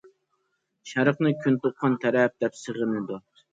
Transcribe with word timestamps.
شەرقنى 0.91 1.35
كۈن 1.45 1.59
تۇغقان 1.67 1.99
تەرەپ 2.07 2.37
دەپ 2.47 2.61
سېغىنىدۇ. 2.65 3.25